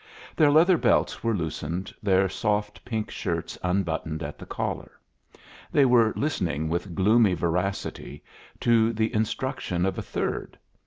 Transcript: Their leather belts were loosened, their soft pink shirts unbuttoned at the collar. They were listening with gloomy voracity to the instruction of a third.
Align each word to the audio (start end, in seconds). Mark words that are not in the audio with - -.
Their 0.35 0.49
leather 0.49 0.79
belts 0.79 1.23
were 1.23 1.35
loosened, 1.37 1.93
their 2.01 2.27
soft 2.27 2.83
pink 2.83 3.11
shirts 3.11 3.55
unbuttoned 3.61 4.23
at 4.23 4.39
the 4.39 4.47
collar. 4.47 4.93
They 5.71 5.85
were 5.85 6.11
listening 6.15 6.69
with 6.69 6.95
gloomy 6.95 7.35
voracity 7.35 8.23
to 8.61 8.93
the 8.93 9.13
instruction 9.13 9.85
of 9.85 9.99
a 9.99 10.01
third. 10.01 10.57